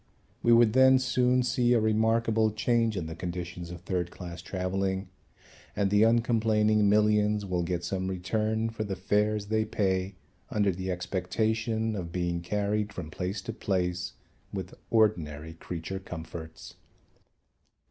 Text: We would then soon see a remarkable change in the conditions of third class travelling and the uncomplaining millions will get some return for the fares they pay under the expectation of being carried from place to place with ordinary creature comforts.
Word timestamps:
We 0.41 0.51
would 0.51 0.73
then 0.73 0.97
soon 0.97 1.43
see 1.43 1.73
a 1.73 1.79
remarkable 1.79 2.49
change 2.49 2.97
in 2.97 3.05
the 3.05 3.13
conditions 3.13 3.69
of 3.69 3.81
third 3.81 4.09
class 4.09 4.41
travelling 4.41 5.09
and 5.75 5.91
the 5.91 6.01
uncomplaining 6.03 6.89
millions 6.89 7.45
will 7.45 7.61
get 7.61 7.83
some 7.83 8.07
return 8.07 8.71
for 8.71 8.83
the 8.83 8.95
fares 8.95 9.45
they 9.45 9.63
pay 9.63 10.15
under 10.49 10.71
the 10.71 10.89
expectation 10.89 11.95
of 11.95 12.11
being 12.11 12.41
carried 12.41 12.91
from 12.91 13.11
place 13.11 13.43
to 13.43 13.53
place 13.53 14.13
with 14.51 14.73
ordinary 14.89 15.53
creature 15.53 15.99
comforts. 15.99 16.77